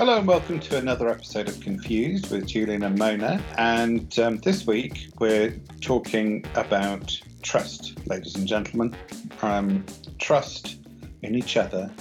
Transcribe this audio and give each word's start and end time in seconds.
Hello 0.00 0.16
and 0.16 0.26
welcome 0.26 0.58
to 0.60 0.78
another 0.78 1.10
episode 1.10 1.46
of 1.46 1.60
Confused 1.60 2.30
with 2.30 2.46
Julian 2.46 2.84
and 2.84 2.98
Mona. 2.98 3.38
And 3.58 4.18
um, 4.18 4.38
this 4.38 4.66
week 4.66 5.08
we're 5.18 5.54
talking 5.82 6.42
about 6.54 7.20
trust, 7.42 7.98
ladies 8.08 8.34
and 8.34 8.48
gentlemen. 8.48 8.96
Um, 9.42 9.84
trust 10.18 10.78
in 11.20 11.34
each 11.34 11.58
other, 11.58 11.92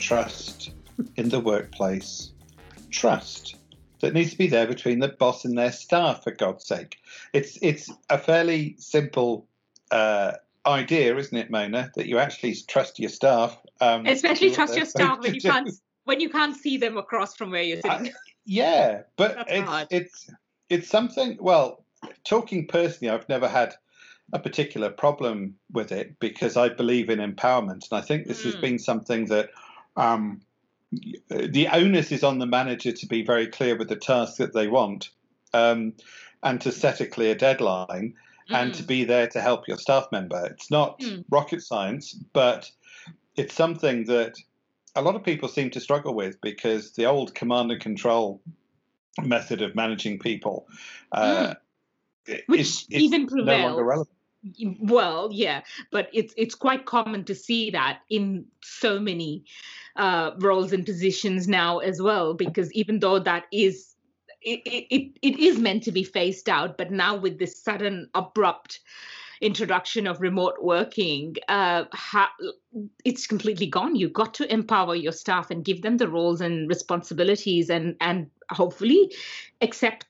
trust 0.00 0.72
in 1.14 1.28
the 1.28 1.38
workplace, 1.38 2.32
trust 2.90 3.54
that 4.00 4.14
needs 4.14 4.32
to 4.32 4.38
be 4.38 4.48
there 4.48 4.66
between 4.66 4.98
the 4.98 5.10
boss 5.10 5.44
and 5.44 5.56
their 5.56 5.70
staff. 5.70 6.24
For 6.24 6.32
God's 6.32 6.66
sake, 6.66 6.96
it's 7.32 7.56
it's 7.62 7.88
a 8.10 8.18
fairly 8.18 8.74
simple 8.80 9.46
uh, 9.92 10.32
idea, 10.66 11.16
isn't 11.16 11.38
it, 11.38 11.52
Mona? 11.52 11.92
That 11.94 12.06
you 12.06 12.18
actually 12.18 12.56
trust 12.66 12.98
your 12.98 13.10
staff, 13.10 13.56
um, 13.80 14.06
especially 14.06 14.50
trust 14.50 14.74
your 14.74 14.86
staff 14.86 15.20
when 15.20 15.36
you 15.36 15.40
can't 15.40 15.70
when 16.04 16.20
you 16.20 16.28
can't 16.28 16.56
see 16.56 16.76
them 16.76 16.96
across 16.96 17.34
from 17.34 17.50
where 17.50 17.62
you're 17.62 17.80
sitting. 17.80 18.12
yeah, 18.44 19.02
but 19.16 19.44
it's 19.48 19.68
hard. 19.68 19.88
it's 19.90 20.30
it's 20.68 20.88
something. 20.88 21.36
Well, 21.40 21.84
talking 22.24 22.66
personally, 22.66 23.12
I've 23.12 23.28
never 23.28 23.48
had 23.48 23.74
a 24.32 24.38
particular 24.38 24.90
problem 24.90 25.54
with 25.72 25.92
it 25.92 26.18
because 26.18 26.56
I 26.56 26.68
believe 26.68 27.10
in 27.10 27.18
empowerment, 27.18 27.90
and 27.90 27.92
I 27.92 28.00
think 28.00 28.26
this 28.26 28.42
mm. 28.42 28.46
has 28.46 28.56
been 28.56 28.78
something 28.78 29.26
that. 29.26 29.50
Um, 29.96 30.40
the 31.28 31.66
onus 31.72 32.12
is 32.12 32.22
on 32.22 32.38
the 32.38 32.46
manager 32.46 32.92
to 32.92 33.06
be 33.06 33.24
very 33.24 33.48
clear 33.48 33.76
with 33.76 33.88
the 33.88 33.96
task 33.96 34.36
that 34.36 34.54
they 34.54 34.68
want 34.68 35.10
um, 35.52 35.92
and 36.44 36.60
to 36.60 36.70
set 36.70 37.00
a 37.00 37.06
clear 37.06 37.34
deadline 37.34 38.14
mm. 38.50 38.54
and 38.54 38.74
to 38.74 38.82
mm. 38.82 38.86
be 38.86 39.04
there 39.04 39.26
to 39.28 39.40
help 39.40 39.66
your 39.66 39.78
staff 39.78 40.06
member. 40.12 40.46
It's 40.46 40.70
not 40.70 41.00
mm. 41.00 41.24
rocket 41.30 41.62
science, 41.62 42.14
but 42.32 42.70
it's 43.36 43.54
something 43.54 44.04
that 44.04 44.34
a 44.94 45.02
lot 45.02 45.16
of 45.16 45.24
people 45.24 45.48
seem 45.48 45.70
to 45.70 45.80
struggle 45.80 46.14
with 46.14 46.40
because 46.40 46.92
the 46.92 47.06
old 47.06 47.34
command 47.34 47.70
and 47.70 47.80
control 47.80 48.40
method 49.22 49.62
of 49.62 49.74
managing 49.74 50.18
people, 50.18 50.66
uh, 51.12 51.54
mm. 52.26 52.40
which 52.46 52.60
is, 52.60 52.86
is 52.90 53.02
even 53.02 53.26
prevails. 53.26 53.76
No 53.76 54.04
well, 54.78 55.30
yeah, 55.32 55.62
but 55.90 56.10
it's 56.12 56.34
it's 56.36 56.54
quite 56.54 56.84
common 56.84 57.24
to 57.24 57.34
see 57.34 57.70
that 57.70 58.00
in 58.10 58.44
so 58.62 59.00
many 59.00 59.44
uh, 59.96 60.32
roles 60.38 60.72
and 60.72 60.84
positions 60.84 61.48
now 61.48 61.78
as 61.78 62.02
well. 62.02 62.34
Because 62.34 62.72
even 62.72 63.00
though 63.00 63.18
that 63.18 63.44
is 63.52 63.94
it, 64.42 64.60
it, 64.66 65.18
it 65.22 65.38
is 65.38 65.58
meant 65.58 65.82
to 65.84 65.92
be 65.92 66.04
phased 66.04 66.48
out, 66.50 66.76
but 66.76 66.90
now 66.90 67.16
with 67.16 67.38
this 67.38 67.58
sudden 67.58 68.10
abrupt 68.14 68.80
introduction 69.44 70.06
of 70.06 70.20
remote 70.20 70.56
working, 70.62 71.36
uh, 71.48 71.84
ha- 71.92 72.34
it's 73.04 73.26
completely 73.26 73.66
gone. 73.66 73.94
You've 73.94 74.12
got 74.12 74.34
to 74.34 74.52
empower 74.52 74.94
your 74.94 75.12
staff 75.12 75.50
and 75.50 75.64
give 75.64 75.82
them 75.82 75.98
the 75.98 76.08
roles 76.08 76.40
and 76.40 76.68
responsibilities, 76.68 77.70
and 77.70 77.96
and 78.00 78.30
hopefully 78.50 79.12
accept 79.60 80.06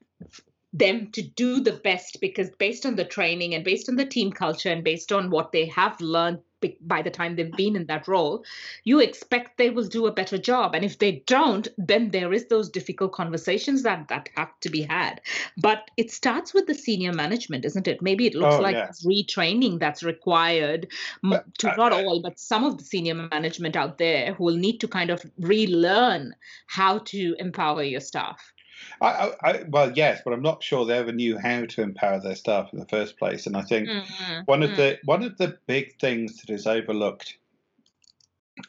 them 0.72 1.10
to 1.12 1.22
do 1.22 1.60
the 1.60 1.72
best 1.72 2.20
because 2.20 2.50
based 2.50 2.84
on 2.84 2.96
the 2.96 3.04
training 3.04 3.54
and 3.54 3.64
based 3.64 3.88
on 3.88 3.96
the 3.96 4.04
team 4.04 4.32
culture 4.32 4.70
and 4.70 4.82
based 4.82 5.12
on 5.12 5.30
what 5.30 5.52
they 5.52 5.66
have 5.66 6.00
learned 6.00 6.40
by 6.80 7.02
the 7.02 7.10
time 7.10 7.36
they've 7.36 7.52
been 7.52 7.76
in 7.76 7.86
that 7.86 8.08
role 8.08 8.44
you 8.84 9.00
expect 9.00 9.58
they 9.58 9.70
will 9.70 9.86
do 9.86 10.06
a 10.06 10.12
better 10.12 10.38
job. 10.38 10.74
And 10.74 10.84
if 10.84 10.98
they 10.98 11.22
don't 11.26 11.68
then 11.78 12.10
there 12.10 12.32
is 12.32 12.46
those 12.46 12.68
difficult 12.68 13.12
conversations 13.12 13.82
that 13.82 14.08
that 14.08 14.28
have 14.36 14.58
to 14.60 14.70
be 14.70 14.82
had. 14.82 15.20
But 15.56 15.90
it 15.96 16.10
starts 16.10 16.54
with 16.54 16.66
the 16.66 16.74
senior 16.74 17.12
management 17.12 17.64
isn't 17.64 17.88
it? 17.88 18.02
Maybe 18.02 18.26
it 18.26 18.34
looks 18.34 18.56
oh, 18.56 18.60
like 18.60 18.76
yeah. 18.76 18.90
retraining 19.04 19.78
that's 19.78 20.02
required 20.02 20.88
but, 21.22 21.44
to 21.58 21.72
uh, 21.72 21.76
not 21.76 21.92
all 21.92 22.20
but 22.22 22.38
some 22.38 22.64
of 22.64 22.78
the 22.78 22.84
senior 22.84 23.14
management 23.14 23.76
out 23.76 23.98
there 23.98 24.34
who 24.34 24.44
will 24.44 24.56
need 24.56 24.78
to 24.78 24.88
kind 24.88 25.10
of 25.10 25.24
relearn 25.38 26.34
how 26.66 26.98
to 26.98 27.34
empower 27.38 27.82
your 27.82 28.00
staff 28.00 28.53
I, 29.00 29.32
I, 29.42 29.64
well, 29.68 29.92
yes, 29.92 30.22
but 30.24 30.32
I'm 30.32 30.42
not 30.42 30.62
sure 30.62 30.84
they 30.84 30.96
ever 30.96 31.12
knew 31.12 31.38
how 31.38 31.64
to 31.66 31.82
empower 31.82 32.20
their 32.20 32.34
staff 32.34 32.72
in 32.72 32.78
the 32.78 32.86
first 32.86 33.18
place. 33.18 33.46
And 33.46 33.56
I 33.56 33.62
think 33.62 33.88
mm-hmm. 33.88 34.40
one 34.44 34.62
of 34.62 34.70
mm. 34.70 34.76
the 34.76 34.98
one 35.04 35.22
of 35.22 35.36
the 35.38 35.58
big 35.66 35.98
things 35.98 36.40
that 36.40 36.52
is 36.52 36.66
overlooked 36.66 37.36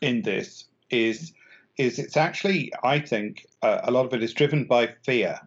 in 0.01 0.21
this 0.21 0.65
is 0.89 1.33
is 1.77 1.99
it's 1.99 2.17
actually 2.17 2.71
I 2.83 2.99
think 2.99 3.45
uh, 3.61 3.81
a 3.83 3.91
lot 3.91 4.05
of 4.05 4.13
it 4.13 4.23
is 4.23 4.33
driven 4.33 4.65
by 4.65 4.93
fear, 5.03 5.39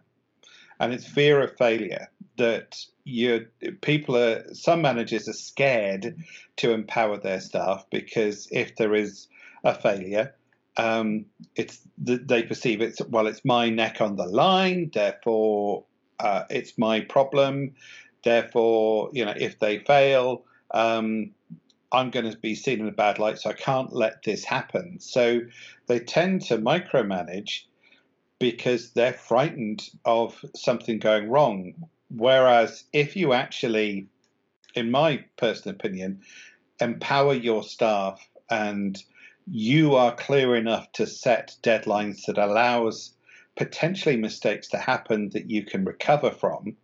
and 0.79 0.93
it's 0.93 1.05
fear 1.05 1.41
of 1.41 1.57
failure 1.57 2.09
that 2.37 2.85
you 3.03 3.47
people 3.81 4.15
are 4.17 4.53
some 4.53 4.81
managers 4.81 5.27
are 5.27 5.33
scared 5.33 6.15
to 6.57 6.71
empower 6.71 7.17
their 7.17 7.41
staff 7.41 7.85
because 7.91 8.47
if 8.51 8.75
there 8.75 8.95
is 8.95 9.27
a 9.63 9.73
failure 9.73 10.33
um, 10.79 11.25
it's 11.55 11.81
they 11.97 12.43
perceive 12.43 12.81
it's 12.81 13.01
well, 13.09 13.27
it's 13.27 13.43
my 13.43 13.69
neck 13.69 14.01
on 14.01 14.15
the 14.15 14.25
line, 14.25 14.91
therefore 14.93 15.83
uh, 16.19 16.43
it's 16.49 16.77
my 16.77 17.01
problem. 17.01 17.73
Therefore, 18.23 19.09
you 19.13 19.25
know, 19.25 19.33
if 19.35 19.59
they 19.59 19.79
fail, 19.79 20.43
um, 20.71 21.31
I'm 21.91 22.11
going 22.11 22.29
to 22.29 22.37
be 22.37 22.55
seen 22.55 22.81
in 22.81 22.87
a 22.87 22.91
bad 22.91 23.19
light, 23.19 23.39
so 23.39 23.49
I 23.49 23.53
can't 23.53 23.93
let 23.93 24.23
this 24.23 24.43
happen. 24.43 24.99
So 24.99 25.41
they 25.87 25.99
tend 25.99 26.43
to 26.43 26.57
micromanage 26.57 27.63
because 28.39 28.91
they're 28.91 29.13
frightened 29.13 29.89
of 30.05 30.43
something 30.55 30.99
going 30.99 31.29
wrong. 31.29 31.73
Whereas 32.09 32.83
if 32.93 33.15
you 33.15 33.33
actually, 33.33 34.07
in 34.75 34.91
my 34.91 35.23
personal 35.37 35.75
opinion, 35.75 36.21
empower 36.79 37.33
your 37.33 37.63
staff 37.63 38.25
and 38.49 39.01
you 39.51 39.95
are 39.95 40.15
clear 40.15 40.55
enough 40.55 40.91
to 40.93 41.07
set 41.07 41.55
deadlines 41.63 42.25
that 42.25 42.37
allows 42.37 43.13
potentially 43.57 44.15
mistakes 44.15 44.67
to 44.69 44.77
happen 44.77 45.29
that 45.29 45.49
you 45.49 45.65
can 45.65 45.85
recover 45.85 46.31
from. 46.31 46.75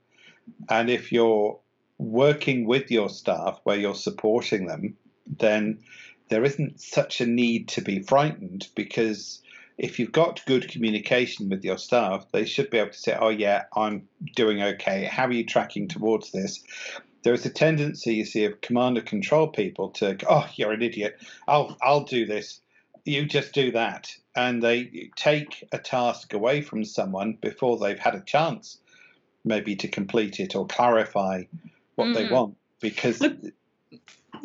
And 0.69 0.89
if 0.89 1.11
you're 1.11 1.59
working 1.97 2.65
with 2.65 2.91
your 2.91 3.09
staff 3.09 3.59
where 3.63 3.77
you're 3.77 3.95
supporting 3.95 4.67
them, 4.67 4.97
then 5.25 5.79
there 6.29 6.43
isn't 6.43 6.81
such 6.81 7.21
a 7.21 7.25
need 7.25 7.67
to 7.69 7.81
be 7.81 8.01
frightened 8.01 8.67
because 8.75 9.41
if 9.77 9.99
you've 9.99 10.11
got 10.11 10.45
good 10.45 10.69
communication 10.69 11.49
with 11.49 11.63
your 11.63 11.77
staff, 11.77 12.25
they 12.31 12.45
should 12.45 12.69
be 12.69 12.77
able 12.77 12.91
to 12.91 12.97
say, 12.97 13.17
Oh, 13.19 13.29
yeah, 13.29 13.65
I'm 13.75 14.07
doing 14.35 14.61
okay. 14.61 15.05
How 15.05 15.25
are 15.27 15.31
you 15.31 15.45
tracking 15.45 15.87
towards 15.87 16.31
this? 16.31 16.63
There 17.25 17.33
is 17.33 17.43
a 17.43 17.49
tendency, 17.49 18.13
you 18.13 18.23
see, 18.23 18.45
of 18.45 18.61
command 18.61 18.99
and 18.99 19.07
control 19.07 19.47
people 19.47 19.89
to, 19.93 20.15
oh, 20.29 20.47
you're 20.57 20.73
an 20.73 20.83
idiot. 20.83 21.19
I'll 21.47 21.75
I'll 21.81 22.03
do 22.03 22.27
this. 22.27 22.61
You 23.03 23.25
just 23.25 23.51
do 23.51 23.71
that, 23.71 24.15
and 24.35 24.61
they 24.61 25.09
take 25.15 25.67
a 25.71 25.79
task 25.79 26.33
away 26.33 26.61
from 26.61 26.85
someone 26.85 27.39
before 27.41 27.79
they've 27.79 27.97
had 27.97 28.13
a 28.13 28.21
chance, 28.21 28.77
maybe 29.43 29.75
to 29.77 29.87
complete 29.87 30.39
it 30.39 30.55
or 30.55 30.67
clarify 30.67 31.45
what 31.95 32.09
mm. 32.09 32.13
they 32.13 32.29
want, 32.29 32.57
because. 32.79 33.19
Look, 33.19 33.37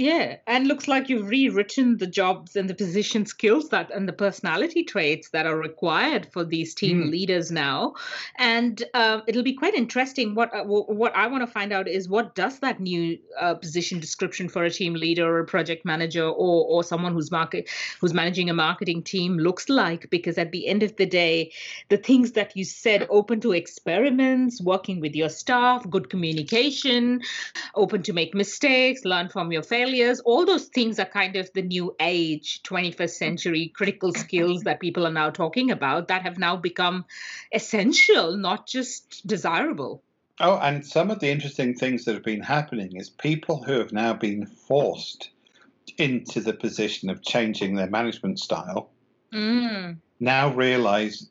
yeah, 0.01 0.37
and 0.47 0.67
looks 0.67 0.89
like 0.89 1.11
you've 1.11 1.29
rewritten 1.29 1.99
the 1.99 2.07
jobs 2.07 2.57
and 2.57 2.71
the 2.71 2.75
position 2.75 3.27
skills 3.27 3.69
that 3.69 3.91
and 3.91 4.09
the 4.09 4.15
personality 4.15 4.83
traits 4.83 5.29
that 5.29 5.45
are 5.45 5.59
required 5.59 6.27
for 6.33 6.43
these 6.43 6.75
team 6.75 7.03
mm. 7.03 7.11
leaders 7.11 7.51
now. 7.51 7.93
And 8.39 8.83
uh, 8.95 9.21
it'll 9.27 9.43
be 9.43 9.53
quite 9.53 9.75
interesting. 9.75 10.35
What 10.35 10.55
uh, 10.55 10.65
what 10.65 11.15
I 11.15 11.27
want 11.27 11.43
to 11.43 11.53
find 11.53 11.71
out 11.71 11.87
is 11.87 12.09
what 12.09 12.35
does 12.35 12.61
that 12.61 12.81
new 12.81 13.19
uh, 13.39 13.53
position 13.57 14.01
description 14.01 14.49
for 14.49 14.65
a 14.65 14.71
team 14.71 14.95
leader 14.95 15.27
or 15.27 15.41
a 15.41 15.45
project 15.45 15.85
manager 15.85 16.25
or 16.25 16.65
or 16.65 16.83
someone 16.83 17.13
who's 17.13 17.31
market 17.31 17.69
who's 18.01 18.15
managing 18.15 18.49
a 18.49 18.55
marketing 18.55 19.03
team 19.03 19.37
looks 19.37 19.69
like? 19.69 20.09
Because 20.09 20.39
at 20.39 20.51
the 20.51 20.67
end 20.67 20.83
of 20.83 20.97
the 20.97 21.05
day, 21.05 21.53
the 21.91 21.99
things 21.99 22.33
that 22.33 22.57
you 22.57 22.65
said, 22.65 23.07
open 23.11 23.39
to 23.43 23.53
experiments, 23.53 24.63
working 24.63 24.99
with 24.99 25.15
your 25.15 25.29
staff, 25.29 25.85
good 25.91 26.09
communication, 26.09 27.21
open 27.75 28.03
to 28.05 28.15
make 28.15 28.33
mistakes, 28.35 29.05
learn 29.05 29.29
from 29.29 29.53
your 29.53 29.63
failures 29.63 29.90
failures, 29.91 30.21
all 30.21 30.47
those 30.47 30.67
things 30.67 30.99
are 30.99 31.07
kind 31.07 31.37
of 31.37 31.51
the 31.53 31.63
new 31.63 31.95
age 32.01 32.63
21st 32.63 33.11
century 33.11 33.73
critical 33.75 34.13
skills 34.13 34.63
that 34.63 34.81
people 34.81 35.07
are 35.07 35.13
now 35.13 35.31
talking 35.31 35.71
about 35.71 36.09
that 36.09 36.23
have 36.23 36.39
now 36.39 36.57
become 36.57 37.05
essential, 37.53 38.37
not 38.37 38.67
just 38.67 39.27
desirable. 39.27 40.03
Oh, 40.39 40.59
and 40.59 40.87
some 40.87 41.11
of 41.11 41.21
the 41.21 41.29
interesting 41.29 41.75
things 41.75 42.05
that 42.05 42.15
have 42.15 42.25
been 42.25 42.43
happening 42.43 42.97
is 42.97 43.11
people 43.11 43.63
who 43.63 43.79
have 43.79 43.93
now 43.93 44.15
been 44.15 44.47
forced 44.47 45.31
into 45.99 46.41
the 46.41 46.55
position 46.55 47.11
of 47.11 47.23
changing 47.23 47.75
their 47.75 47.91
management 47.91 48.39
style 48.39 48.91
mm. 49.33 49.97
now 50.19 50.55
realize 50.55 51.29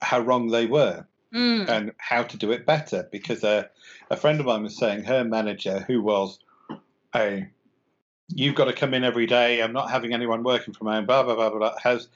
how 0.00 0.20
wrong 0.20 0.48
they 0.48 0.66
were 0.66 1.04
mm. 1.34 1.68
and 1.68 1.92
how 1.96 2.22
to 2.22 2.36
do 2.36 2.52
it 2.52 2.66
better. 2.66 3.08
Because 3.10 3.42
a, 3.42 3.68
a 4.10 4.16
friend 4.16 4.38
of 4.38 4.46
mine 4.46 4.62
was 4.62 4.76
saying 4.76 5.04
her 5.04 5.24
manager, 5.24 5.80
who 5.88 6.02
was 6.02 6.38
a 7.14 7.48
you've 8.28 8.54
got 8.54 8.66
to 8.66 8.72
come 8.72 8.94
in 8.94 9.04
every 9.04 9.26
day. 9.26 9.62
I'm 9.62 9.72
not 9.72 9.90
having 9.90 10.12
anyone 10.12 10.42
working 10.42 10.74
from 10.74 10.88
home. 10.88 11.06
Blah 11.06 11.22
blah 11.22 11.34
blah 11.34 11.50
blah. 11.50 11.58
blah 11.58 11.74
has 11.82 12.08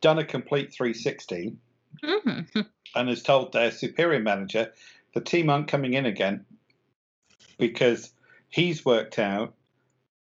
done 0.00 0.18
a 0.18 0.24
complete 0.24 0.72
360 0.72 1.56
mm-hmm. 2.02 2.60
and 2.94 3.08
has 3.08 3.22
told 3.22 3.52
their 3.52 3.70
superior 3.70 4.20
manager 4.20 4.72
the 5.14 5.20
team 5.20 5.48
aren't 5.48 5.68
coming 5.68 5.94
in 5.94 6.04
again 6.06 6.44
because 7.58 8.12
he's 8.48 8.84
worked 8.84 9.18
out 9.18 9.54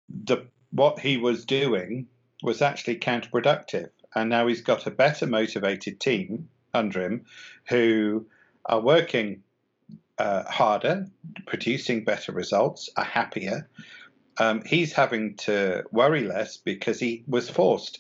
the 0.10 0.46
what 0.72 1.00
he 1.00 1.18
was 1.18 1.46
doing 1.46 2.08
was 2.44 2.62
actually 2.62 2.98
counterproductive, 2.98 3.90
and 4.16 4.30
now 4.30 4.48
he's 4.48 4.62
got 4.62 4.88
a 4.88 4.92
better 4.92 5.28
motivated 5.28 6.00
team 6.00 6.50
under 6.74 7.02
him 7.02 7.26
who 7.68 8.26
are 8.66 8.80
working 8.80 9.44
uh, 10.18 10.44
harder, 10.50 11.08
producing 11.46 12.04
better 12.04 12.32
results, 12.32 12.90
are 12.96 13.04
happier. 13.04 13.70
Um, 14.42 14.64
he's 14.66 14.92
having 14.92 15.36
to 15.36 15.84
worry 15.92 16.24
less 16.24 16.58
because 16.58 17.00
he 17.00 17.24
was 17.28 17.48
forced 17.48 18.00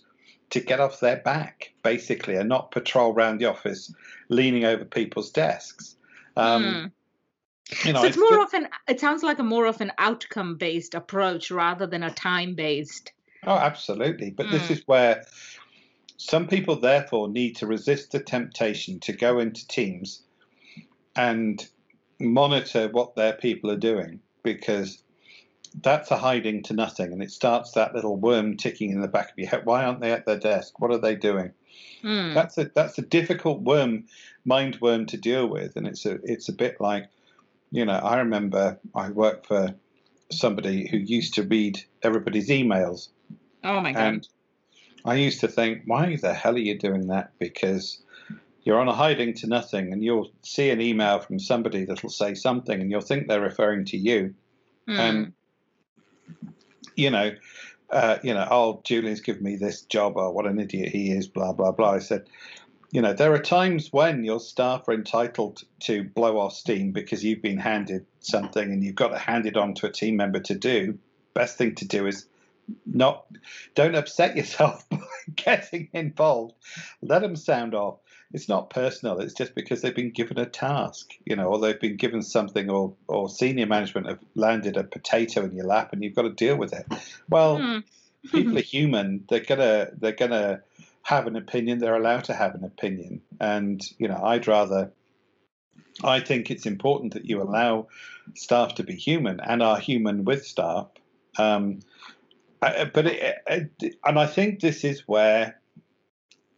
to 0.49 0.59
get 0.59 0.79
off 0.79 0.99
their 0.99 1.17
back, 1.17 1.71
basically, 1.83 2.35
and 2.35 2.49
not 2.49 2.71
patrol 2.71 3.13
around 3.13 3.37
the 3.37 3.45
office 3.45 3.93
leaning 4.27 4.65
over 4.65 4.83
people's 4.83 5.29
desks. 5.29 5.95
Um, 6.35 6.63
mm. 6.63 7.85
You 7.85 7.93
know, 7.93 8.01
so 8.01 8.07
it's, 8.07 8.17
it's 8.17 8.31
more 8.31 8.41
of 8.41 8.53
an. 8.55 8.69
It 8.87 8.99
sounds 8.99 9.21
like 9.21 9.37
a 9.37 9.43
more 9.43 9.67
of 9.67 9.81
an 9.81 9.91
outcome-based 9.99 10.95
approach 10.95 11.51
rather 11.51 11.85
than 11.85 12.01
a 12.01 12.11
time-based. 12.11 13.13
Oh, 13.45 13.57
absolutely. 13.57 14.31
But 14.31 14.47
mm. 14.47 14.51
this 14.51 14.65
hmm. 14.65 14.73
is 14.73 14.83
where 14.87 15.23
some 16.17 16.47
people, 16.47 16.75
therefore, 16.75 17.29
need 17.29 17.55
to 17.57 17.67
resist 17.67 18.13
the 18.13 18.19
temptation 18.19 18.99
to 19.01 19.13
go 19.13 19.37
into 19.37 19.67
teams 19.67 20.23
and 21.15 21.63
monitor 22.19 22.87
what 22.87 23.15
their 23.15 23.33
people 23.33 23.69
are 23.69 23.77
doing 23.77 24.19
because 24.41 25.03
that's 25.81 26.11
a 26.11 26.17
hiding 26.17 26.63
to 26.63 26.73
nothing 26.73 27.13
and 27.13 27.23
it 27.23 27.31
starts 27.31 27.71
that 27.71 27.95
little 27.95 28.17
worm 28.17 28.57
ticking 28.57 28.91
in 28.91 29.01
the 29.01 29.07
back 29.07 29.31
of 29.31 29.37
your 29.37 29.49
head. 29.49 29.65
Why 29.65 29.85
aren't 29.85 30.01
they 30.01 30.11
at 30.11 30.25
their 30.25 30.39
desk? 30.39 30.79
What 30.79 30.91
are 30.91 30.97
they 30.97 31.15
doing? 31.15 31.51
Mm. 32.03 32.33
that's 32.33 32.57
a 32.57 32.65
that's 32.73 32.97
a 32.97 33.03
difficult 33.03 33.61
worm 33.61 34.05
mind 34.43 34.79
worm 34.81 35.05
to 35.05 35.17
deal 35.17 35.47
with 35.47 35.75
and 35.75 35.87
it's 35.87 36.05
a 36.05 36.19
it's 36.23 36.49
a 36.49 36.53
bit 36.53 36.81
like 36.81 37.07
you 37.69 37.85
know 37.85 37.93
i 37.93 38.17
remember 38.17 38.79
i 38.95 39.09
worked 39.09 39.45
for 39.45 39.75
somebody 40.31 40.87
who 40.87 40.97
used 40.97 41.33
to 41.35 41.43
read 41.43 41.79
everybody's 42.03 42.49
emails. 42.49 43.09
Oh 43.63 43.79
my 43.81 43.91
god. 43.91 44.01
And 44.01 44.27
i 45.05 45.15
used 45.15 45.39
to 45.41 45.47
think 45.47 45.83
why 45.85 46.15
the 46.15 46.33
hell 46.33 46.55
are 46.55 46.59
you 46.59 46.77
doing 46.77 47.07
that? 47.07 47.31
Because 47.39 48.01
you're 48.63 48.79
on 48.79 48.87
a 48.87 48.93
hiding 48.93 49.33
to 49.33 49.47
nothing 49.47 49.91
and 49.91 50.03
you'll 50.03 50.31
see 50.43 50.69
an 50.69 50.81
email 50.81 51.19
from 51.19 51.39
somebody 51.39 51.85
that'll 51.85 52.09
say 52.09 52.35
something 52.35 52.79
and 52.79 52.91
you'll 52.91 53.01
think 53.01 53.27
they're 53.27 53.41
referring 53.41 53.85
to 53.85 53.97
you. 53.97 54.33
Mm. 54.87 54.99
and 54.99 55.33
you 56.95 57.09
know 57.09 57.31
uh, 57.89 58.17
you 58.23 58.33
know 58.33 58.47
oh 58.49 58.81
julian's 58.83 59.21
given 59.21 59.43
me 59.43 59.55
this 59.55 59.81
job 59.81 60.15
or 60.15 60.31
what 60.31 60.45
an 60.45 60.59
idiot 60.59 60.89
he 60.89 61.11
is 61.11 61.27
blah 61.27 61.53
blah 61.53 61.71
blah. 61.71 61.91
I 61.91 61.99
said 61.99 62.27
you 62.91 63.01
know 63.01 63.13
there 63.13 63.33
are 63.33 63.39
times 63.39 63.91
when 63.91 64.23
your 64.23 64.39
staff 64.39 64.87
are 64.87 64.93
entitled 64.93 65.63
to 65.81 66.03
blow 66.03 66.39
off 66.39 66.53
steam 66.53 66.91
because 66.91 67.23
you've 67.23 67.41
been 67.41 67.57
handed 67.57 68.05
something 68.19 68.71
and 68.71 68.83
you've 68.83 68.95
got 68.95 69.09
to 69.09 69.17
hand 69.17 69.45
it 69.45 69.57
on 69.57 69.73
to 69.75 69.87
a 69.87 69.91
team 69.91 70.17
member 70.17 70.39
to 70.41 70.55
do. 70.55 70.97
Best 71.33 71.57
thing 71.57 71.75
to 71.75 71.87
do 71.87 72.07
is 72.07 72.25
not 72.85 73.25
don't 73.75 73.95
upset 73.95 74.35
yourself 74.37 74.87
by 74.89 74.99
getting 75.35 75.89
involved. 75.93 76.53
Let 77.01 77.21
them 77.21 77.35
sound 77.35 77.73
off 77.73 77.99
it's 78.33 78.47
not 78.47 78.69
personal. 78.69 79.19
It's 79.19 79.33
just 79.33 79.55
because 79.55 79.81
they've 79.81 79.95
been 79.95 80.11
given 80.11 80.39
a 80.39 80.45
task, 80.45 81.11
you 81.25 81.35
know, 81.35 81.47
or 81.47 81.59
they've 81.59 81.79
been 81.79 81.97
given 81.97 82.21
something, 82.21 82.69
or 82.69 82.93
or 83.07 83.29
senior 83.29 83.65
management 83.65 84.07
have 84.07 84.19
landed 84.35 84.77
a 84.77 84.83
potato 84.83 85.43
in 85.43 85.55
your 85.55 85.65
lap, 85.65 85.91
and 85.91 86.03
you've 86.03 86.15
got 86.15 86.23
to 86.23 86.31
deal 86.31 86.55
with 86.55 86.73
it. 86.73 86.85
Well, 87.29 87.57
mm. 87.57 87.83
people 88.31 88.57
are 88.57 88.61
human. 88.75 89.25
They're 89.29 89.41
gonna 89.41 89.89
they're 89.97 90.13
gonna 90.13 90.61
have 91.03 91.27
an 91.27 91.35
opinion. 91.35 91.79
They're 91.79 91.95
allowed 91.95 92.25
to 92.25 92.33
have 92.33 92.55
an 92.55 92.63
opinion, 92.63 93.21
and 93.39 93.81
you 93.97 94.07
know, 94.07 94.21
I'd 94.23 94.47
rather. 94.47 94.91
I 96.03 96.21
think 96.21 96.49
it's 96.49 96.65
important 96.65 97.13
that 97.13 97.25
you 97.25 97.41
allow 97.41 97.87
staff 98.33 98.75
to 98.75 98.83
be 98.83 98.95
human 98.95 99.39
and 99.41 99.61
are 99.61 99.77
human 99.77 100.23
with 100.23 100.47
staff. 100.47 100.87
Um, 101.37 101.81
but 102.59 103.07
it, 103.07 103.35
it, 103.47 103.95
and 104.03 104.17
I 104.17 104.25
think 104.25 104.61
this 104.61 104.83
is 104.83 105.07
where 105.07 105.60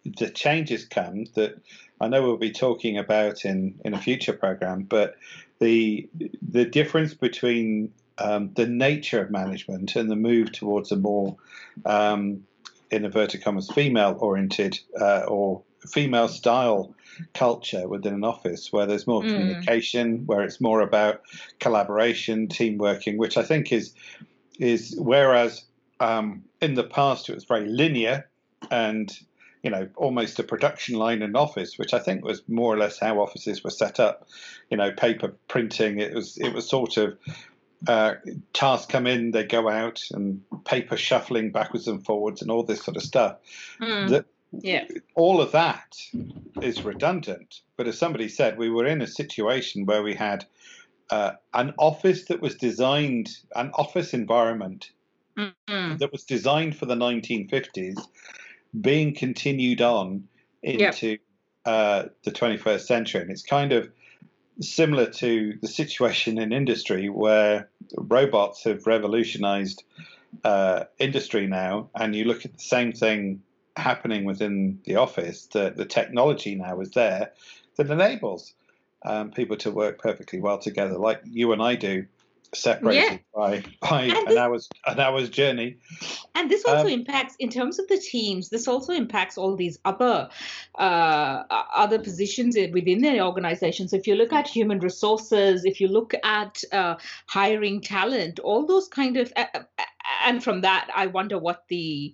the 0.05 0.29
changes 0.29 0.85
come 0.85 1.25
that 1.35 1.61
I 2.01 2.07
know 2.07 2.21
we'll 2.21 2.37
be 2.37 2.51
talking 2.51 2.97
about 2.97 3.45
in, 3.45 3.79
in 3.85 3.93
a 3.93 3.99
future 3.99 4.33
program, 4.33 4.83
but 4.83 5.15
the 5.59 6.09
the 6.41 6.65
difference 6.65 7.13
between 7.13 7.93
um, 8.17 8.51
the 8.55 8.67
nature 8.67 9.21
of 9.21 9.31
management 9.31 9.95
and 9.95 10.09
the 10.09 10.15
move 10.15 10.51
towards 10.51 10.91
a 10.91 10.97
more 10.97 11.37
um, 11.85 12.43
in 12.91 13.05
inverted 13.05 13.43
commas 13.43 13.69
female 13.71 14.17
oriented 14.19 14.79
uh, 14.99 15.23
or 15.27 15.61
female 15.87 16.27
style 16.27 16.93
culture 17.33 17.87
within 17.87 18.13
an 18.13 18.23
office 18.23 18.71
where 18.71 18.85
there's 18.85 19.07
more 19.07 19.21
mm. 19.21 19.29
communication, 19.29 20.25
where 20.25 20.41
it's 20.41 20.59
more 20.59 20.81
about 20.81 21.21
collaboration, 21.59 22.47
team 22.47 22.77
working, 22.77 23.17
which 23.17 23.37
I 23.37 23.43
think 23.43 23.71
is 23.71 23.93
is 24.59 24.95
whereas 24.97 25.63
um, 25.99 26.43
in 26.61 26.75
the 26.75 26.83
past 26.83 27.29
it 27.29 27.35
was 27.35 27.45
very 27.45 27.67
linear 27.67 28.29
and 28.69 29.11
you 29.63 29.69
know, 29.69 29.87
almost 29.95 30.37
a 30.39 30.43
production 30.43 30.99
line 30.99 31.21
in 31.21 31.35
office, 31.35 31.77
which 31.77 31.93
I 31.93 31.99
think 31.99 32.23
was 32.23 32.43
more 32.49 32.73
or 32.73 32.77
less 32.77 32.99
how 32.99 33.19
offices 33.19 33.63
were 33.63 33.69
set 33.69 33.99
up. 33.99 34.27
You 34.69 34.77
know, 34.77 34.91
paper 34.91 35.33
printing. 35.47 35.99
It 35.99 36.13
was 36.13 36.37
it 36.37 36.53
was 36.53 36.67
sort 36.69 36.97
of 36.97 37.17
uh, 37.87 38.15
tasks 38.51 38.91
come 38.91 39.07
in, 39.07 39.31
they 39.31 39.45
go 39.45 39.69
out, 39.69 40.03
and 40.11 40.41
paper 40.65 40.97
shuffling 40.97 41.51
backwards 41.51 41.87
and 41.87 42.05
forwards, 42.05 42.41
and 42.41 42.51
all 42.51 42.63
this 42.63 42.83
sort 42.83 42.97
of 42.97 43.03
stuff. 43.03 43.37
Mm. 43.81 44.09
That 44.09 44.25
yeah, 44.51 44.85
all 45.15 45.41
of 45.41 45.53
that 45.53 45.97
is 46.61 46.83
redundant. 46.83 47.61
But 47.77 47.87
as 47.87 47.97
somebody 47.97 48.27
said, 48.27 48.57
we 48.57 48.69
were 48.69 48.85
in 48.85 49.01
a 49.01 49.07
situation 49.07 49.85
where 49.85 50.03
we 50.03 50.13
had 50.13 50.45
uh, 51.09 51.31
an 51.53 51.73
office 51.77 52.25
that 52.25 52.41
was 52.41 52.55
designed, 52.55 53.29
an 53.55 53.71
office 53.73 54.13
environment 54.13 54.91
mm-hmm. 55.37 55.97
that 55.97 56.11
was 56.11 56.23
designed 56.23 56.75
for 56.75 56.85
the 56.85 56.95
1950s 56.95 57.99
being 58.79 59.13
continued 59.13 59.81
on 59.81 60.27
into 60.61 61.07
yep. 61.09 61.19
uh, 61.65 62.03
the 62.23 62.31
21st 62.31 62.81
century. 62.81 63.21
And 63.21 63.31
it's 63.31 63.43
kind 63.43 63.71
of 63.71 63.89
similar 64.59 65.09
to 65.09 65.57
the 65.61 65.67
situation 65.67 66.37
in 66.37 66.53
industry 66.53 67.09
where 67.09 67.69
robots 67.97 68.63
have 68.63 68.85
revolutionized 68.85 69.83
uh, 70.43 70.85
industry 70.97 71.47
now, 71.47 71.89
and 71.95 72.15
you 72.15 72.25
look 72.25 72.45
at 72.45 72.53
the 72.53 72.63
same 72.63 72.91
thing 72.91 73.41
happening 73.75 74.25
within 74.25 74.79
the 74.85 74.95
office. 74.95 75.47
The, 75.47 75.73
the 75.75 75.85
technology 75.85 76.55
now 76.55 76.79
is 76.81 76.91
there 76.91 77.31
that 77.75 77.89
enables 77.89 78.53
um, 79.03 79.31
people 79.31 79.57
to 79.57 79.71
work 79.71 79.99
perfectly 79.99 80.39
well 80.39 80.57
together, 80.57 80.97
like 80.97 81.21
you 81.25 81.51
and 81.51 81.61
I 81.61 81.75
do 81.75 82.05
separated 82.53 83.11
yeah. 83.11 83.17
by 83.33 83.63
by 83.81 84.03
and 84.03 84.27
an 84.29 84.37
hour's 84.37 84.69
an 84.85 84.99
hour's 84.99 85.29
journey. 85.29 85.77
And 86.35 86.49
this 86.49 86.65
also 86.65 86.85
um, 86.85 86.99
impacts 86.99 87.35
in 87.39 87.49
terms 87.49 87.79
of 87.79 87.87
the 87.87 87.97
teams. 87.97 88.49
This 88.49 88.67
also 88.67 88.93
impacts 88.93 89.37
all 89.37 89.55
these 89.55 89.79
other 89.85 90.29
uh, 90.75 91.43
other 91.75 91.99
positions 91.99 92.55
within 92.55 93.01
the 93.01 93.21
organization. 93.21 93.87
So 93.87 93.95
if 93.97 94.07
you 94.07 94.15
look 94.15 94.33
at 94.33 94.47
human 94.47 94.79
resources, 94.79 95.65
if 95.65 95.79
you 95.79 95.87
look 95.87 96.13
at 96.23 96.63
uh, 96.71 96.95
hiring 97.27 97.81
talent, 97.81 98.39
all 98.39 98.65
those 98.65 98.87
kind 98.87 99.17
of 99.17 99.31
uh, 99.35 99.45
and 100.23 100.43
from 100.43 100.61
that, 100.61 100.89
I 100.95 101.07
wonder 101.07 101.37
what 101.37 101.63
the, 101.67 102.13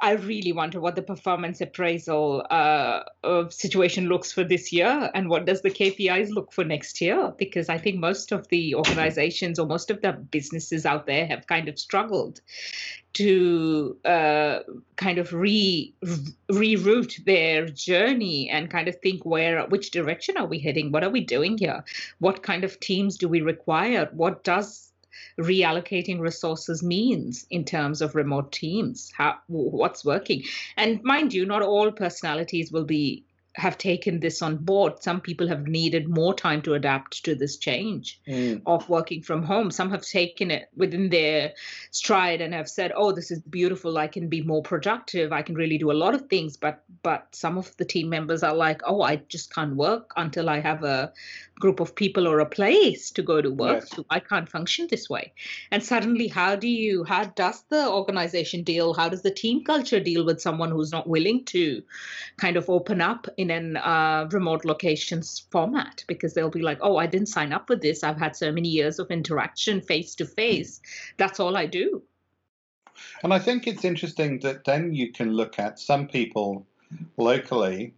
I 0.00 0.12
really 0.12 0.52
wonder 0.52 0.80
what 0.80 0.96
the 0.96 1.02
performance 1.02 1.60
appraisal 1.60 2.46
uh, 2.50 3.02
situation 3.50 4.08
looks 4.08 4.32
for 4.32 4.44
this 4.44 4.72
year, 4.72 5.10
and 5.14 5.28
what 5.28 5.46
does 5.46 5.62
the 5.62 5.70
KPIs 5.70 6.30
look 6.30 6.52
for 6.52 6.64
next 6.64 7.00
year? 7.00 7.32
Because 7.36 7.68
I 7.68 7.78
think 7.78 7.98
most 7.98 8.32
of 8.32 8.48
the 8.48 8.74
organizations 8.74 9.58
or 9.58 9.66
most 9.66 9.90
of 9.90 10.02
the 10.02 10.12
businesses 10.12 10.86
out 10.86 11.06
there 11.06 11.26
have 11.26 11.46
kind 11.46 11.68
of 11.68 11.78
struggled 11.78 12.40
to 13.16 13.96
uh, 14.04 14.58
kind 14.96 15.16
of 15.16 15.32
re 15.32 15.94
reroute 16.50 17.24
their 17.24 17.66
journey 17.66 18.50
and 18.50 18.70
kind 18.70 18.88
of 18.88 18.96
think 18.96 19.24
where 19.24 19.64
which 19.68 19.90
direction 19.90 20.36
are 20.36 20.46
we 20.46 20.58
heading? 20.58 20.92
What 20.92 21.02
are 21.02 21.08
we 21.08 21.24
doing 21.24 21.56
here? 21.56 21.82
What 22.18 22.42
kind 22.42 22.62
of 22.62 22.78
teams 22.78 23.16
do 23.16 23.26
we 23.26 23.40
require? 23.40 24.10
What 24.12 24.44
does 24.44 24.85
reallocating 25.38 26.20
resources 26.20 26.82
means 26.82 27.46
in 27.50 27.64
terms 27.64 28.00
of 28.00 28.14
remote 28.14 28.52
teams, 28.52 29.12
how, 29.16 29.36
what's 29.46 30.04
working. 30.04 30.42
And 30.76 31.02
mind 31.02 31.32
you, 31.34 31.46
not 31.46 31.62
all 31.62 31.92
personalities 31.92 32.72
will 32.72 32.84
be 32.84 33.24
have 33.56 33.78
taken 33.78 34.20
this 34.20 34.42
on 34.42 34.56
board. 34.56 35.02
Some 35.02 35.20
people 35.20 35.48
have 35.48 35.66
needed 35.66 36.08
more 36.08 36.34
time 36.34 36.60
to 36.62 36.74
adapt 36.74 37.24
to 37.24 37.34
this 37.34 37.56
change 37.56 38.20
mm. 38.28 38.60
of 38.66 38.88
working 38.88 39.22
from 39.22 39.42
home. 39.42 39.70
Some 39.70 39.90
have 39.90 40.02
taken 40.02 40.50
it 40.50 40.68
within 40.76 41.08
their 41.08 41.54
stride 41.90 42.42
and 42.42 42.52
have 42.52 42.68
said, 42.68 42.92
"Oh, 42.94 43.12
this 43.12 43.30
is 43.30 43.40
beautiful. 43.40 43.96
I 43.96 44.08
can 44.08 44.28
be 44.28 44.42
more 44.42 44.62
productive. 44.62 45.32
I 45.32 45.42
can 45.42 45.54
really 45.54 45.78
do 45.78 45.90
a 45.90 46.00
lot 46.04 46.14
of 46.14 46.28
things." 46.28 46.56
But 46.56 46.82
but 47.02 47.34
some 47.34 47.56
of 47.56 47.74
the 47.78 47.84
team 47.84 48.10
members 48.10 48.42
are 48.42 48.54
like, 48.54 48.82
"Oh, 48.84 49.00
I 49.00 49.16
just 49.16 49.54
can't 49.54 49.76
work 49.76 50.12
until 50.16 50.50
I 50.50 50.60
have 50.60 50.84
a 50.84 51.12
group 51.58 51.80
of 51.80 51.94
people 51.94 52.28
or 52.28 52.40
a 52.40 52.46
place 52.46 53.10
to 53.12 53.22
go 53.22 53.40
to 53.40 53.50
work 53.50 53.80
yes. 53.80 53.90
to. 53.90 54.04
I 54.10 54.20
can't 54.20 54.48
function 54.48 54.88
this 54.90 55.08
way." 55.08 55.32
And 55.70 55.82
suddenly, 55.82 56.28
how 56.28 56.56
do 56.56 56.68
you? 56.68 57.04
How 57.04 57.24
does 57.24 57.64
the 57.68 57.88
organization 57.88 58.62
deal? 58.62 58.94
How 58.94 59.08
does 59.08 59.22
the 59.22 59.30
team 59.30 59.64
culture 59.64 60.00
deal 60.00 60.24
with 60.24 60.40
someone 60.40 60.70
who's 60.70 60.92
not 60.92 61.08
willing 61.08 61.44
to 61.46 61.82
kind 62.36 62.56
of 62.56 62.68
open 62.68 63.00
up 63.00 63.26
in 63.36 63.50
an 63.50 63.76
a 63.76 64.28
remote 64.30 64.64
locations 64.64 65.46
format 65.50 66.04
because 66.06 66.34
they'll 66.34 66.50
be 66.50 66.62
like, 66.62 66.78
oh, 66.80 66.96
I 66.96 67.06
didn't 67.06 67.28
sign 67.28 67.52
up 67.52 67.66
for 67.66 67.76
this. 67.76 68.02
I've 68.02 68.18
had 68.18 68.36
so 68.36 68.52
many 68.52 68.68
years 68.68 68.98
of 68.98 69.10
interaction 69.10 69.80
face 69.80 70.14
to 70.16 70.26
face. 70.26 70.80
That's 71.16 71.40
all 71.40 71.56
I 71.56 71.66
do. 71.66 72.02
And 73.22 73.32
I 73.32 73.38
think 73.38 73.66
it's 73.66 73.84
interesting 73.84 74.40
that 74.40 74.64
then 74.64 74.94
you 74.94 75.12
can 75.12 75.32
look 75.32 75.58
at 75.58 75.78
some 75.78 76.08
people 76.08 76.66
locally 77.16 77.94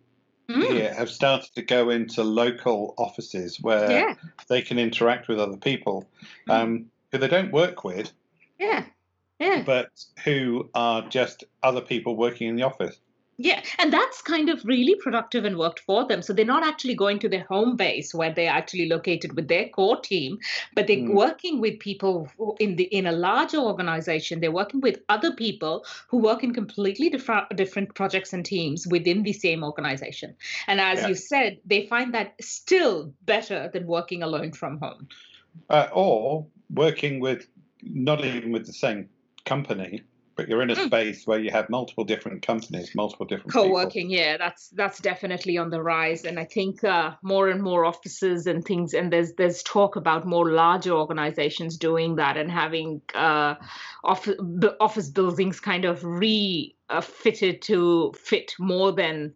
mm. 0.50 0.70
here 0.70 0.92
have 0.94 1.10
started 1.10 1.54
to 1.54 1.62
go 1.62 1.90
into 1.90 2.22
local 2.22 2.94
offices 2.98 3.60
where 3.60 3.90
yeah. 3.90 4.14
they 4.48 4.62
can 4.62 4.78
interact 4.78 5.28
with 5.28 5.38
other 5.38 5.56
people 5.56 6.08
mm. 6.48 6.54
um, 6.54 6.86
who 7.12 7.18
they 7.18 7.28
don't 7.28 7.52
work 7.52 7.84
with. 7.84 8.12
Yeah. 8.58 8.84
Yeah. 9.38 9.62
But 9.64 9.90
who 10.24 10.68
are 10.74 11.08
just 11.08 11.44
other 11.62 11.80
people 11.80 12.16
working 12.16 12.48
in 12.48 12.56
the 12.56 12.64
office. 12.64 12.98
Yeah, 13.40 13.62
and 13.78 13.92
that's 13.92 14.20
kind 14.20 14.48
of 14.48 14.64
really 14.64 14.96
productive 14.96 15.44
and 15.44 15.56
worked 15.56 15.78
for 15.78 16.04
them. 16.04 16.22
So 16.22 16.32
they're 16.32 16.44
not 16.44 16.66
actually 16.66 16.96
going 16.96 17.20
to 17.20 17.28
their 17.28 17.44
home 17.44 17.76
base 17.76 18.12
where 18.12 18.34
they're 18.34 18.50
actually 18.50 18.88
located 18.88 19.36
with 19.36 19.46
their 19.46 19.68
core 19.68 20.00
team, 20.00 20.38
but 20.74 20.88
they're 20.88 20.96
mm. 20.96 21.14
working 21.14 21.60
with 21.60 21.78
people 21.78 22.28
in 22.58 22.74
the 22.74 22.84
in 22.84 23.06
a 23.06 23.12
larger 23.12 23.58
organization. 23.58 24.40
They're 24.40 24.50
working 24.50 24.80
with 24.80 24.98
other 25.08 25.32
people 25.32 25.86
who 26.08 26.18
work 26.18 26.42
in 26.42 26.52
completely 26.52 27.10
different 27.10 27.56
different 27.56 27.94
projects 27.94 28.32
and 28.32 28.44
teams 28.44 28.88
within 28.88 29.22
the 29.22 29.32
same 29.32 29.62
organization. 29.62 30.34
And 30.66 30.80
as 30.80 31.02
yeah. 31.02 31.08
you 31.08 31.14
said, 31.14 31.58
they 31.64 31.86
find 31.86 32.12
that 32.14 32.34
still 32.40 33.14
better 33.24 33.70
than 33.72 33.86
working 33.86 34.24
alone 34.24 34.50
from 34.50 34.80
home. 34.80 35.06
Uh, 35.70 35.86
or 35.92 36.44
working 36.74 37.20
with 37.20 37.46
not 37.82 38.24
even 38.24 38.50
with 38.50 38.66
the 38.66 38.72
same 38.72 39.08
company 39.44 40.02
but 40.38 40.48
you're 40.48 40.62
in 40.62 40.70
a 40.70 40.76
mm. 40.76 40.86
space 40.86 41.26
where 41.26 41.40
you 41.40 41.50
have 41.50 41.68
multiple 41.68 42.04
different 42.04 42.42
companies, 42.42 42.94
multiple 42.94 43.26
different 43.26 43.52
co-working. 43.52 44.08
People. 44.08 44.24
Yeah, 44.24 44.36
that's 44.36 44.68
that's 44.68 45.00
definitely 45.00 45.58
on 45.58 45.68
the 45.68 45.82
rise, 45.82 46.24
and 46.24 46.38
I 46.38 46.44
think 46.44 46.84
uh, 46.84 47.14
more 47.22 47.48
and 47.48 47.60
more 47.60 47.84
offices 47.84 48.46
and 48.46 48.64
things, 48.64 48.94
and 48.94 49.12
there's 49.12 49.32
there's 49.32 49.64
talk 49.64 49.96
about 49.96 50.26
more 50.26 50.48
larger 50.52 50.92
organizations 50.92 51.76
doing 51.76 52.14
that 52.16 52.36
and 52.36 52.52
having 52.52 53.02
uh, 53.16 53.56
office 54.04 54.36
office 54.78 55.08
buildings 55.08 55.58
kind 55.58 55.84
of 55.84 56.04
refitted 56.04 57.56
uh, 57.56 57.58
to 57.62 58.12
fit 58.16 58.54
more 58.60 58.92
than 58.92 59.34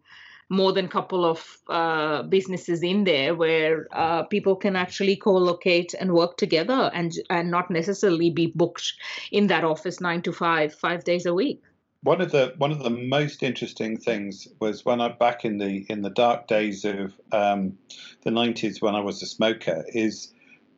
more 0.49 0.71
than 0.71 0.85
a 0.85 0.89
couple 0.89 1.25
of 1.25 1.57
uh, 1.69 2.23
businesses 2.23 2.83
in 2.83 3.03
there 3.03 3.35
where 3.35 3.87
uh, 3.91 4.23
people 4.23 4.55
can 4.55 4.75
actually 4.75 5.15
co-locate 5.15 5.93
and 5.99 6.13
work 6.13 6.37
together 6.37 6.91
and 6.93 7.13
and 7.29 7.49
not 7.49 7.71
necessarily 7.71 8.29
be 8.29 8.47
booked 8.47 8.93
in 9.31 9.47
that 9.47 9.63
office 9.63 9.99
nine 10.01 10.21
to 10.21 10.31
five 10.31 10.73
five 10.73 11.03
days 11.03 11.25
a 11.25 11.33
week 11.33 11.61
one 12.03 12.19
of 12.19 12.31
the 12.31 12.53
one 12.57 12.71
of 12.71 12.83
the 12.83 12.89
most 12.89 13.41
interesting 13.41 13.97
things 13.97 14.47
was 14.59 14.85
when 14.85 14.99
I 14.99 15.09
back 15.09 15.45
in 15.45 15.57
the 15.57 15.85
in 15.89 16.01
the 16.01 16.09
dark 16.09 16.47
days 16.47 16.83
of 16.85 17.13
um, 17.31 17.77
the 18.23 18.29
90s 18.29 18.81
when 18.81 18.93
I 18.93 18.99
was 18.99 19.23
a 19.23 19.25
smoker 19.25 19.85
is 19.87 20.33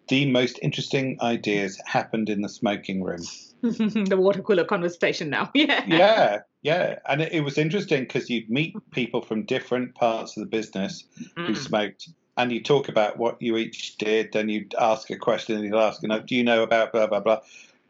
the 0.08 0.30
most 0.30 0.60
interesting 0.62 1.18
ideas 1.22 1.82
happened 1.86 2.30
in 2.30 2.42
the 2.42 2.50
smoking 2.50 3.04
room. 3.04 3.24
the 4.10 4.18
water 4.18 4.42
cooler 4.42 4.66
conversation 4.66 5.30
now. 5.30 5.52
Yeah. 5.56 5.84
Yeah. 5.88 6.40
Yeah. 6.62 7.00
And 7.08 7.22
it, 7.22 7.34
it 7.34 7.42
was 7.42 7.58
interesting 7.58 8.04
because 8.04 8.30
you'd 8.30 8.50
meet 8.50 8.76
people 8.92 9.22
from 9.22 9.44
different 9.44 9.96
parts 9.96 10.38
of 10.38 10.42
the 10.42 10.50
business 10.50 11.04
mm. 11.38 11.48
who 11.48 11.56
smoked. 11.56 12.10
And 12.38 12.52
you 12.52 12.62
talk 12.62 12.90
about 12.90 13.18
what 13.18 13.42
you 13.42 13.56
each 13.56 13.98
did, 13.98 14.36
and 14.36 14.52
you'd 14.52 14.76
ask 14.76 15.10
a 15.10 15.16
question, 15.16 15.56
and 15.56 15.64
you'd 15.64 15.74
ask, 15.74 16.02
you 16.02 16.10
know, 16.10 16.20
do 16.20 16.36
you 16.36 16.44
know 16.44 16.64
about 16.64 16.92
blah 16.92 17.08
blah 17.08 17.22
blah? 17.22 17.40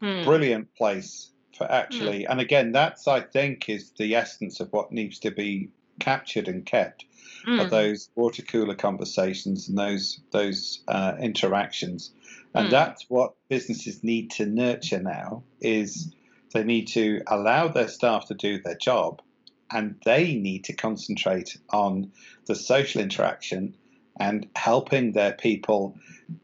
Mm. 0.00 0.24
Brilliant 0.24 0.72
place 0.76 1.30
for 1.58 1.70
actually, 1.70 2.20
mm. 2.20 2.26
and 2.28 2.40
again, 2.40 2.70
that's 2.70 3.08
I 3.08 3.22
think 3.22 3.68
is 3.68 3.90
the 3.98 4.14
essence 4.14 4.60
of 4.60 4.72
what 4.72 4.92
needs 4.92 5.18
to 5.20 5.32
be 5.32 5.70
captured 5.98 6.46
and 6.46 6.64
kept 6.64 7.06
mm. 7.46 7.60
of 7.60 7.70
those 7.70 8.10
water 8.14 8.42
cooler 8.42 8.74
conversations 8.74 9.68
and 9.68 9.78
those 9.78 10.20
those 10.32 10.82
uh, 10.88 11.14
interactions, 11.20 12.12
and 12.56 12.68
mm. 12.68 12.70
that's 12.70 13.04
what 13.08 13.34
businesses 13.48 14.02
need 14.02 14.30
to 14.32 14.46
nurture 14.46 15.00
now. 15.00 15.44
Is 15.60 16.12
they 16.52 16.64
need 16.64 16.88
to 16.88 17.22
allow 17.26 17.68
their 17.68 17.88
staff 17.88 18.26
to 18.28 18.34
do 18.34 18.60
their 18.60 18.76
job, 18.76 19.22
and 19.70 19.96
they 20.04 20.34
need 20.34 20.64
to 20.64 20.72
concentrate 20.72 21.56
on 21.70 22.12
the 22.46 22.54
social 22.54 23.00
interaction 23.00 23.76
and 24.18 24.48
helping 24.56 25.12
their 25.12 25.32
people 25.32 25.96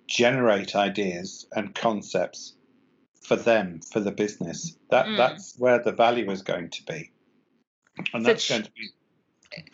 generate 0.06 0.76
ideas 0.76 1.46
and 1.52 1.74
concepts 1.74 2.54
for 3.22 3.36
them 3.36 3.80
for 3.80 4.00
the 4.00 4.10
business 4.10 4.76
that 4.90 5.06
mm. 5.06 5.16
that's 5.16 5.54
where 5.56 5.78
the 5.78 5.92
value 5.92 6.30
is 6.30 6.42
going 6.42 6.68
to 6.68 6.82
be 6.84 7.10
and 8.12 8.26
that's 8.26 8.48
going 8.48 8.62
to 8.62 8.70
be 8.72 8.90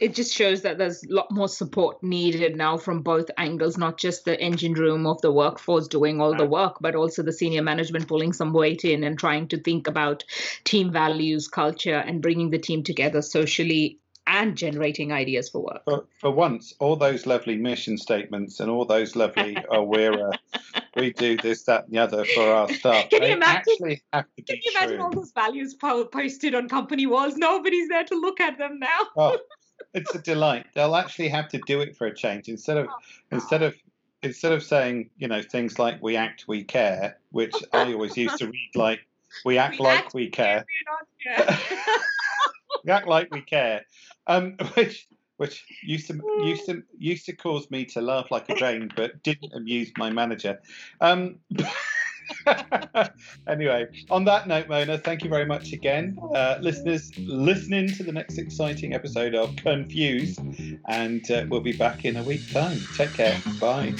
it 0.00 0.14
just 0.14 0.34
shows 0.34 0.62
that 0.62 0.78
there's 0.78 1.04
a 1.04 1.12
lot 1.12 1.30
more 1.30 1.48
support 1.48 2.02
needed 2.02 2.56
now 2.56 2.76
from 2.76 3.02
both 3.02 3.30
angles, 3.36 3.76
not 3.76 3.98
just 3.98 4.24
the 4.24 4.40
engine 4.40 4.74
room 4.74 5.06
of 5.06 5.20
the 5.20 5.32
workforce 5.32 5.88
doing 5.88 6.20
all 6.20 6.36
the 6.36 6.46
work, 6.46 6.78
but 6.80 6.94
also 6.94 7.22
the 7.22 7.32
senior 7.32 7.62
management 7.62 8.08
pulling 8.08 8.32
some 8.32 8.52
weight 8.52 8.84
in 8.84 9.04
and 9.04 9.18
trying 9.18 9.48
to 9.48 9.58
think 9.58 9.86
about 9.86 10.24
team 10.64 10.92
values, 10.92 11.48
culture, 11.48 11.96
and 11.96 12.22
bringing 12.22 12.50
the 12.50 12.58
team 12.58 12.82
together 12.82 13.22
socially 13.22 13.98
and 14.28 14.56
generating 14.56 15.10
ideas 15.10 15.48
for 15.48 15.62
work. 15.62 15.82
For, 15.84 16.04
for 16.20 16.30
once, 16.30 16.74
all 16.78 16.96
those 16.96 17.26
lovely 17.26 17.56
mission 17.56 17.96
statements 17.96 18.60
and 18.60 18.70
all 18.70 18.84
those 18.84 19.16
lovely, 19.16 19.56
oh, 19.70 19.82
we're, 19.82 20.28
uh, 20.28 20.82
we 20.96 21.12
do 21.14 21.38
this, 21.38 21.62
that, 21.64 21.84
and 21.84 21.94
the 21.94 21.98
other 21.98 22.24
for 22.26 22.42
our 22.42 22.68
staff. 22.68 23.08
Can 23.08 23.22
you 23.22 23.28
imagine, 23.28 23.98
can 24.12 24.26
you 24.46 24.72
imagine 24.76 25.00
all 25.00 25.10
those 25.10 25.32
values 25.32 25.74
posted 25.74 26.54
on 26.54 26.68
company 26.68 27.06
walls? 27.06 27.36
Nobody's 27.36 27.88
there 27.88 28.04
to 28.04 28.14
look 28.14 28.38
at 28.38 28.58
them 28.58 28.78
now. 28.78 28.98
Oh, 29.16 29.38
it's 29.94 30.14
a 30.14 30.18
delight. 30.18 30.66
They'll 30.74 30.96
actually 30.96 31.28
have 31.28 31.48
to 31.48 31.58
do 31.66 31.80
it 31.80 31.96
for 31.96 32.06
a 32.06 32.14
change 32.14 32.48
instead 32.48 32.76
of 32.76 32.88
oh, 32.88 32.98
instead 33.32 33.62
of 33.62 33.74
instead 34.22 34.52
of 34.52 34.62
saying 34.62 35.10
you 35.16 35.28
know 35.28 35.42
things 35.42 35.78
like 35.78 36.02
"we 36.02 36.16
act, 36.16 36.44
we 36.48 36.64
care," 36.64 37.18
which 37.30 37.54
I 37.72 37.92
always 37.92 38.16
used 38.16 38.38
to 38.38 38.46
read 38.46 38.70
like 38.74 39.00
"we 39.44 39.58
act 39.58 39.78
we 39.78 39.84
like 39.84 39.98
act, 40.00 40.14
we 40.14 40.28
care." 40.28 40.64
we 42.84 42.92
act 42.92 43.06
like 43.06 43.32
we 43.32 43.42
care, 43.42 43.84
um, 44.26 44.56
which 44.74 45.08
which 45.36 45.64
used 45.82 46.08
to 46.08 46.20
used 46.44 46.66
to 46.66 46.82
used 46.98 47.26
to 47.26 47.32
cause 47.32 47.70
me 47.70 47.84
to 47.86 48.00
laugh 48.00 48.30
like 48.30 48.48
a 48.50 48.54
drain, 48.54 48.90
but 48.94 49.22
didn't 49.22 49.52
amuse 49.54 49.90
my 49.96 50.10
manager. 50.10 50.60
Um, 51.00 51.36
anyway, 53.48 53.86
on 54.10 54.24
that 54.24 54.48
note, 54.48 54.68
Mona, 54.68 54.98
thank 54.98 55.22
you 55.22 55.30
very 55.30 55.46
much 55.46 55.72
again. 55.72 56.18
Uh, 56.34 56.56
listeners, 56.60 57.12
listening 57.18 57.88
to 57.88 58.02
the 58.02 58.12
next 58.12 58.38
exciting 58.38 58.94
episode 58.94 59.34
of 59.34 59.56
Confused, 59.56 60.40
and 60.88 61.30
uh, 61.30 61.44
we'll 61.48 61.60
be 61.60 61.72
back 61.72 62.04
in 62.04 62.16
a 62.16 62.22
week's 62.22 62.52
time. 62.52 62.78
Take 62.96 63.14
care. 63.14 63.40
Bye. 63.60 63.94